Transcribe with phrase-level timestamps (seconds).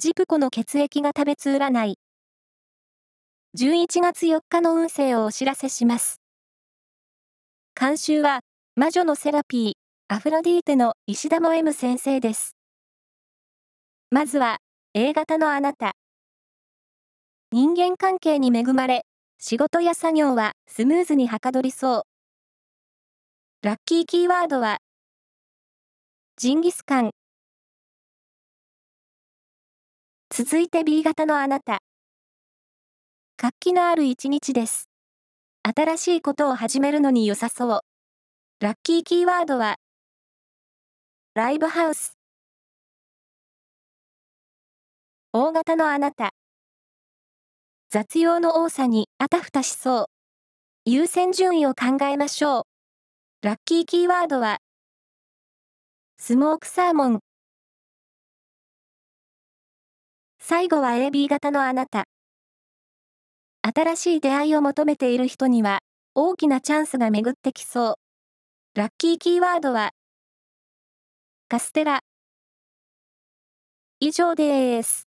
[0.00, 1.98] ジプコの血液が食べつ占い。
[3.54, 6.22] 11月4日の運勢をお知らせします。
[7.78, 8.40] 監修は、
[8.76, 9.72] 魔女のセラピー、
[10.08, 12.56] アフロディーテの石田も M 先生です。
[14.10, 14.56] まずは、
[14.94, 15.92] A 型のあなた。
[17.52, 19.04] 人間関係に恵まれ、
[19.38, 23.66] 仕事や作業はスムーズにはかどりそう。
[23.66, 24.78] ラッキーキーワードは、
[26.38, 27.10] ジンギスカン。
[30.32, 31.80] 続いて B 型のあなた。
[33.36, 34.88] 活気のある一日です。
[35.64, 37.80] 新しいことを始めるのに良さそう。
[38.60, 39.74] ラッキーキーワードは、
[41.34, 42.16] ライブハウス。
[45.32, 46.30] 大型のあなた。
[47.90, 50.06] 雑用の多さにあたふたしそう。
[50.84, 52.68] 優先順位を考えましょ
[53.42, 53.46] う。
[53.46, 54.58] ラッキーキーワードは、
[56.18, 57.29] スモークサーモン。
[60.50, 62.06] 最後は AB 型のあなた。
[63.62, 65.78] 新しい出会いを求めている人には、
[66.16, 67.94] 大きなチャンスが巡ってきそう。
[68.74, 69.92] ラッキーキーワードは、
[71.46, 72.00] カステラ。
[74.00, 75.09] 以上です。